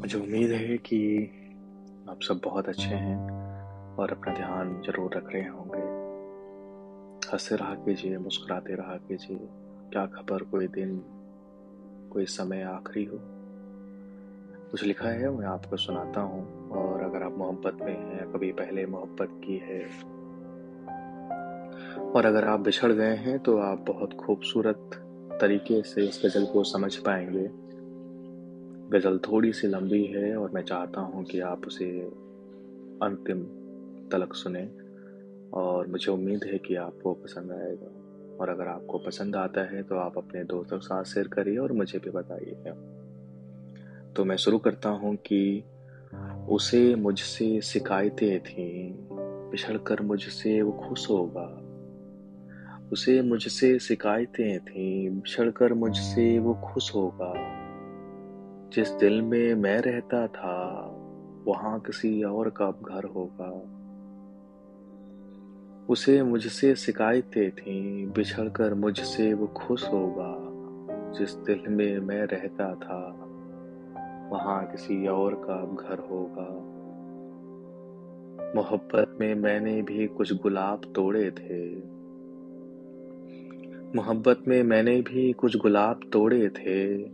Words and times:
मुझे 0.00 0.18
उम्मीद 0.18 0.50
है 0.50 0.76
कि 0.76 1.30
आप 2.08 2.22
सब 2.22 2.40
बहुत 2.44 2.68
अच्छे 2.68 2.88
हैं 2.88 3.30
और 3.96 4.10
अपना 4.10 4.34
ध्यान 4.34 4.82
ज़रूर 4.86 5.14
रख 5.14 5.32
रहे 5.32 5.42
होंगे। 5.42 6.02
हँसते 7.32 7.56
रहा 7.56 7.74
कीजिए, 7.74 8.18
मुस्कुराते 8.18 8.74
रहा 8.74 8.96
कीजिए, 8.96 9.38
क्या 9.92 10.06
खबर, 10.06 10.42
कोई 10.42 10.66
दिन, 10.66 11.02
कोई 12.12 12.24
समय 12.24 12.62
आखिरी 12.62 13.04
हो? 13.04 13.18
कुछ 14.70 14.84
लिखा 14.84 15.08
है, 15.08 15.30
मैं 15.30 15.46
आपको 15.46 15.76
सुनाता 15.76 16.20
हूँ 16.20 16.70
और 16.70 17.00
अगर 17.00 17.22
आप 17.22 17.38
मोहब्बत 17.38 17.74
में 17.74 17.98
हैं, 17.98 18.32
कभी 18.32 18.52
पहले 18.52 18.86
मोहब्बत 18.86 19.28
की 19.44 19.58
है 19.58 19.82
और 22.14 22.26
अगर 22.26 22.44
आप 22.44 22.60
बिछड़ 22.60 22.92
गए 22.92 23.14
हैं 23.16 23.38
तो 23.38 23.56
आप 23.58 23.84
बहुत 23.88 24.12
खूबसूरत 24.12 24.90
तरीके 25.40 25.82
से 25.82 26.06
इस 26.08 26.20
गज़ल 26.24 26.44
को 26.44 26.64
समझ 26.64 26.96
पाएँगे। 26.96 27.48
गज़ल 28.90 29.18
थोड़ी 29.18 29.52
सी 29.52 29.68
लंबी 29.68 30.04
है 30.04 30.36
और 30.36 30.50
मैं 30.50 30.62
चाहता 30.62 31.00
हूँ 31.00 31.24
कि 31.24 31.40
आप 31.40 31.66
उसे 31.66 31.86
अंतिम 33.02 33.42
तलक 34.12 34.34
सुने 34.34 34.68
और 35.52 35.86
मुझे 35.86 36.12
उम्मीद 36.12 36.44
है 36.44 36.58
कि 36.58 36.74
आपको 36.74 37.14
पसंद 37.14 37.52
आएगा। 37.52 37.90
और 38.36 38.48
अगर 38.48 38.68
आपको 38.68 38.98
पसंद 38.98 39.36
आता 39.36 39.60
है 39.60 39.82
तो 39.82 39.96
आप 39.96 40.18
अपने 40.18 40.44
दोस्तों 40.44 40.78
के 40.78 40.86
साथ 40.86 41.04
शेयर 41.04 41.28
करिए 41.28 41.58
और 41.58 41.72
मुझे 41.72 41.98
भी 41.98 42.10
बताइए 42.10 42.72
तो 44.16 44.24
मैं 44.24 44.36
शुरू 44.36 44.58
करता 44.58 44.88
हूँ 44.88 45.16
कि 45.16 45.64
उसे 46.48 46.94
मुझसे 46.94 47.60
शिकायतें 47.60 48.40
थी 48.40 48.96
पिछड़ 49.12 49.76
कर 49.76 50.02
मुझसे 50.02 50.62
वो 50.62 50.72
खुश 50.72 51.10
होगा। 51.10 51.61
उसे 52.92 53.22
मुझसे 53.22 53.78
शिकायतें 53.78 54.60
थी। 54.60 55.10
बिछड़ 55.10 55.50
कर 55.50 55.74
मुझसे 55.74 56.38
वो 56.38 56.54
खुश 56.54 56.94
होगा। 56.94 57.32
जिस 58.68 58.90
दिल 58.90 59.22
में 59.22 59.54
मैं 59.54 59.78
रहता 59.78 60.26
था, 60.26 60.88
वहाँ 61.46 61.80
किसी 61.80 62.22
और 62.22 62.50
का 62.50 62.70
घर 62.70 63.04
होगा। 63.04 63.78
उसे 65.88 66.22
मुझसे 66.22 66.74
शिकायतें 66.74 67.50
थी। 67.50 68.06
बिछड़ 68.06 68.48
कर 68.48 68.74
मुझसे 68.74 69.34
वो 69.34 69.46
खुश 69.46 69.88
होगा। 69.92 70.52
जिस 71.18 71.34
दिल 71.34 71.62
में 71.68 71.98
मैं 71.98 72.22
रहता 72.22 72.74
था, 72.74 73.28
वहाँ 74.28 74.66
किसी 74.66 75.06
और 75.06 75.34
का 75.34 75.88
घर 75.88 75.98
होगा। 75.98 76.72
मोहब्बत 78.56 79.16
में 79.20 79.34
मैंने 79.34 79.82
भी 79.82 80.06
कुछ 80.06 80.42
गुलाब 80.42 80.92
तोड़े 80.94 81.30
थे। 81.30 81.92
मोहब्बत 83.96 84.42
में 84.48 84.62
मैंने 84.62 85.00
भी 85.00 85.32
कुछ 85.32 85.56
गुलाब 85.56 86.00
तोड़े 86.12 86.48
थे। 86.48 87.04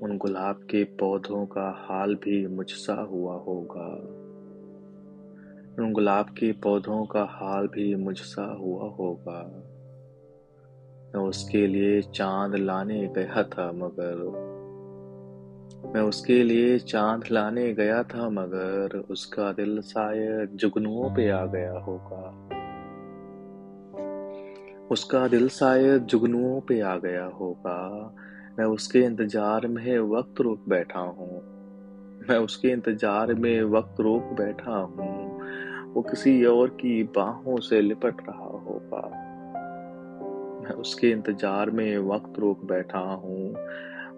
उन 0.00 0.18
गुलाब 0.20 0.56
के 0.56 0.84
पौधों 0.84 1.46
का 1.46 1.86
हाल 1.88 2.14
भी 2.14 2.46
मुझसा 2.46 2.94
हुआ 2.94 3.34
होगा। 3.34 3.86
उन 5.82 5.92
गुलाब 5.92 6.24
के 6.24 6.52
पौधों 6.52 7.04
का 7.06 7.22
हाल 7.22 7.66
भी 7.66 7.94
मुझसा 7.94 8.42
हुआ 8.42 8.88
होगा। 8.88 9.42
मैं 11.14 11.28
उसके 11.28 11.66
लिए 11.66 12.02
चाँद 12.02 12.54
लाने 12.54 13.08
गया 13.08 13.42
था 13.42 13.72
मगर 13.72 14.50
मैं 15.94 16.02
उसके 16.02 16.42
लिए 16.42 16.78
चाँद 16.78 17.24
लाने 17.30 17.74
गया 17.74 18.02
था 18.02 18.28
मगर 18.28 19.04
उसका 19.10 19.52
दिल 19.52 19.80
शायद 19.80 20.50
जुगनुओं 20.54 21.14
पे 21.14 21.30
आ 21.30 21.46
गया 21.46 21.78
होगा। 21.78 22.49
उसका 24.90 25.28
दिल 25.28 25.48
शायद 25.48 26.02
जुगनुओं 26.02 26.60
पे 26.60 26.80
आ 26.80 26.96
गया 26.96 27.24
होगा। 27.24 28.14
मैं 28.58 28.64
उसके 28.64 28.98
इंतज़ार 28.98 29.66
में 29.66 29.98
वक्त 29.98 30.40
रोक 30.40 30.64
बैठा 30.68 31.00
हूँ। 31.00 31.42
मैं 32.28 32.38
उसके 32.38 32.68
इंतज़ार 32.68 33.34
में 33.34 33.62
वक्त 33.62 34.00
रोक 34.00 34.22
बैठा 34.22 34.72
हूँ। 34.72 35.40
वो 35.92 36.02
किसी 36.02 36.44
और 36.44 36.68
की 36.68 37.02
बाहों 37.02 37.60
से 37.60 37.80
लिपट 37.80 38.14
रहा 38.28 38.44
होगा। 38.44 39.06
मैं 40.62 40.70
उसके 40.70 41.10
इंतज़ार 41.10 41.70
में 41.70 41.98
वक्त 41.98 42.38
रोक 42.38 42.64
बैठा 42.64 42.98
हूँ। 42.98 43.54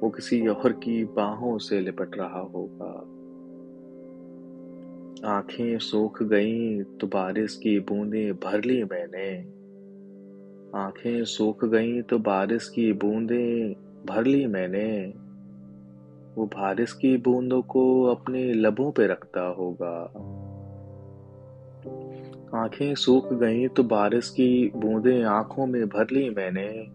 वो 0.00 0.10
किसी 0.10 0.46
और 0.46 0.72
की 0.72 1.04
बाहों 1.04 1.58
से 1.58 1.80
लिपट 1.80 2.16
रहा 2.16 2.40
होगा। 2.40 2.92
आँखें 5.28 5.78
सूख 5.78 6.22
गईं 6.22 6.82
तो 6.84 7.06
बारिश 7.06 7.56
की 7.56 7.80
बूंदें 7.80 8.32
भर 8.32 8.64
ली 8.64 8.84
मैंने। 8.84 9.61
आँखें 10.74 11.24
सूख 11.24 11.64
गईं 11.64 12.02
तो 12.02 12.18
बारिश 12.18 12.68
की 12.68 12.92
बूंदें 12.92 13.72
भर 14.06 14.24
ली 14.24 14.46
मैंने। 14.46 15.14
वो 16.36 16.46
बारिश 16.46 16.92
की 16.92 17.16
बूंदों 17.16 17.62
को 17.62 18.02
अपने 18.02 18.52
लबों 18.52 18.92
पे 18.92 19.06
रखता 19.06 19.40
होगा। 19.40 20.04
आँखें 22.62 22.94
सूख 22.94 23.32
गईं 23.32 23.68
तो 23.68 23.82
बारिश 23.82 24.28
की 24.28 24.72
बूंदें 24.76 25.24
आँखों 25.24 25.66
में 25.66 25.86
भर 25.86 26.06
ली 26.12 26.30
मैंने। 26.30 26.88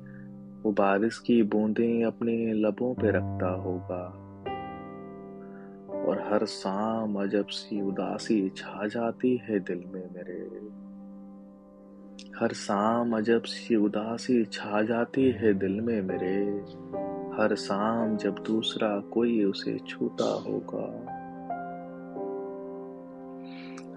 वो 0.64 0.72
बारिश 0.72 1.18
की 1.18 1.44
बूंदें 1.44 2.06
अपने 2.06 2.54
लबों 2.54 2.94
पे 2.94 3.08
रखता 3.08 3.50
होगा। 3.50 4.24
और 6.02 6.28
हर 6.32 6.46
शाम 6.46 7.16
अजब 7.16 7.46
सी 7.46 7.82
उदासी 7.82 8.50
छा 8.50 8.88
जाती 8.88 9.38
है 9.38 9.60
दिल 9.60 9.78
में 9.78 10.10
मेरे। 10.16 10.87
हर 12.40 12.50
शाम 12.54 13.18
अजब 13.18 13.42
सी 13.42 13.76
उदासी 13.76 14.46
छा 14.46 14.82
जाती 14.82 15.32
है 15.32 15.54
दिल 15.54 15.82
में 15.82 16.02
मेरे। 16.02 16.44
हर 17.38 17.56
शाम 17.56 18.18
जब 18.18 18.36
दूसरा 18.48 19.00
कोई 19.00 19.44
उसे 19.44 19.80
छूता 19.88 20.44
होगा। 20.48 21.06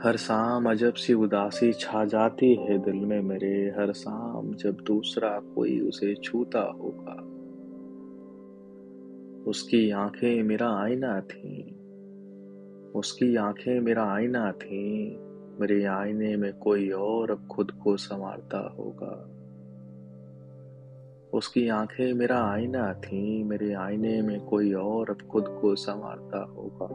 हर 0.03 0.17
शाम 0.17 0.71
अजब 0.71 0.93
सी 0.93 1.15
उदासी 1.15 1.73
छा 1.73 2.05
जाती 2.05 2.55
है 2.55 2.79
दिल 2.79 2.95
में 2.95 3.21
मेरे। 3.21 3.75
हर 3.79 3.93
शाम 3.93 4.55
जब 4.55 4.77
दूसरा 4.87 5.41
कोई 5.55 5.81
उसे 5.81 6.15
छूता 6.15 6.63
होगा। 6.63 7.27
उसकी 9.51 9.91
आँखें 9.91 10.43
मेरा 10.43 10.71
आईना 10.71 11.21
थी। 11.21 11.63
उसकी 12.95 13.37
आँखें 13.37 13.81
मेरा 13.81 14.05
आईना 14.05 14.53
थी। 14.53 15.17
मेरे 15.61 15.85
आईने 15.85 16.37
में 16.37 16.59
कोई 16.59 16.91
और 16.91 17.31
अब 17.31 17.49
खुद 17.51 17.71
को 17.71 17.97
संवारता 17.97 18.59
होगा। 18.79 19.37
उसकी 21.39 21.69
आँखें 21.69 22.13
मेरा 22.15 22.45
आईना 22.45 22.95
थी, 22.95 23.45
मेरे 23.45 23.73
आईने 23.73 24.23
में 24.23 24.41
कोई 24.41 24.73
और 24.73 25.11
अब 25.11 25.27
खुद 25.29 25.45
को 25.49 25.75
संवारता 25.75 26.39
होगा। 26.39 26.87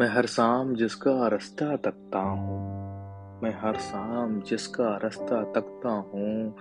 मैं 0.00 0.08
हर 0.08 0.26
शाम 0.26 0.74
जिसका 0.74 1.28
रास्ता 1.28 1.76
तकता 1.76 2.18
हूँ, 2.18 2.76
मैं 3.42 3.58
हर 3.60 3.76
शाम 3.76 4.40
जिसका 4.40 4.96
रास्ता 4.96 5.42
तकता 5.42 5.88
हूँ, 5.88 6.54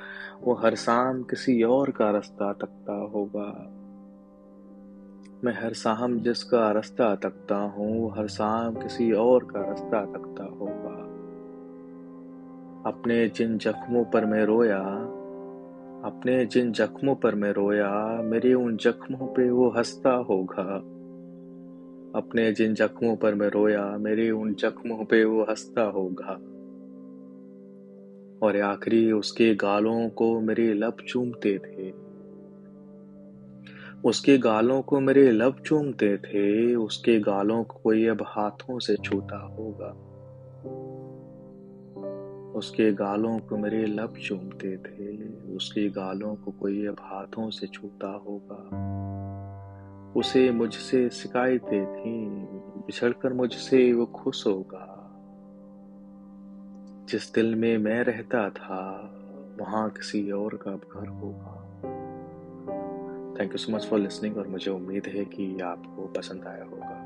वो 0.44 0.54
हर 0.54 0.76
शाम 0.76 1.24
किसी 1.24 1.64
और 1.64 1.92
का 1.92 2.12
रास्ता 2.12 2.54
तकता 2.54 2.94
होगा। 2.94 3.82
मैं 5.44 5.54
हर 5.54 5.74
शाम 5.74 6.20
जिसका 6.20 6.72
रास्ता 6.72 7.16
तकता 7.16 7.56
हूँ 7.56 8.18
हर 8.18 8.28
शाम 8.28 8.74
किसी 8.74 9.12
और 9.12 9.44
का 9.44 9.62
रास्ता 9.62 10.06
तकता 10.06 10.44
होगा। 10.44 10.96
अपने 12.90 13.28
जिन 13.28 13.58
जख्मों 13.58 14.06
पर 14.06 14.26
मैं 14.26 14.46
रोया, 14.46 14.80
अपने 16.06 16.46
जिन 16.46 16.72
जख्मों 16.72 17.16
पर 17.16 17.36
मैं 17.36 17.52
रोया, 17.52 18.22
मेरे 18.22 18.54
उन 18.54 18.78
जख्मों 18.78 19.28
पे 19.28 19.50
वो 19.50 19.70
हंसता 19.70 20.12
होगा। 20.12 20.78
अपने 22.20 22.52
जिन 22.52 22.74
जख्मों 22.74 23.16
पर 23.16 23.36
मैं 23.36 23.48
रोया, 23.48 23.98
मेरे 23.98 24.32
उन 24.32 24.54
जख्मों 24.54 25.06
पे 25.06 25.24
वो 25.24 25.44
हंसता 25.44 25.82
होगा। 25.82 26.40
और 28.48 28.62
आखिरी 28.62 29.12
उसके 29.12 29.56
गालों 29.56 30.10
को 30.10 30.40
मेरे 30.40 30.74
लब 30.74 30.98
चूमते 31.08 31.58
थे। 31.58 32.05
उसके 34.04 34.38
गालों 34.38 34.82
को 34.82 35.00
मेरे 35.00 35.32
लब 35.32 35.56
चूमते 35.66 36.18
थे, 36.18 36.76
उसके 36.76 37.20
गालों 37.20 37.64
को 37.64 37.80
कोई 37.84 38.08
अब 38.08 38.24
हाथों 38.28 38.80
से 38.80 38.96
छूता 38.96 39.38
होगा। 39.38 40.12
उसके 42.52 42.92
गालों 42.92 43.40
को 43.40 43.58
मेरे 43.58 43.86
लब 43.86 44.14
चूमते 44.14 44.78
थे, 44.78 45.34
उसके 45.56 45.90
गालों 45.90 46.36
को 46.36 46.52
कोई 46.52 46.86
अब 46.86 46.96
हाथों 47.00 47.50
से 47.50 47.68
छूता 47.68 48.08
होगा। 48.08 48.86
उसे 50.16 50.52
मुझसे 50.52 51.10
शिकायतें 51.10 51.86
थी, 51.86 52.26
बिछड़कर 52.86 53.34
मुझसे 53.34 53.94
वो 53.94 54.06
खुश 54.06 54.48
होगा। 54.48 54.92
जिस 57.10 57.34
दिल 57.34 57.56
में 57.56 57.78
मैं 57.78 58.04
रहता 58.04 58.50
था, 58.50 59.12
वहाँ 59.60 59.90
किसी 59.90 60.32
और 60.32 60.56
का 60.56 60.72
घर 60.72 61.08
होगा। 61.08 61.65
Thank 63.40 63.52
you 63.52 63.58
so 63.58 63.72
much 63.72 63.86
for 63.86 64.00
listening 64.00 64.38
और 64.38 64.48
मुझे 64.48 64.72
उम्मीद 64.72 65.08
है 65.08 65.26
कि 65.26 65.60
आपको 65.60 66.08
पसंद 66.08 66.46
आया 66.48 66.64
होगा। 66.64 67.05